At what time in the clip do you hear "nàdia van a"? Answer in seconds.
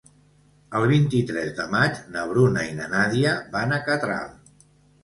2.97-3.85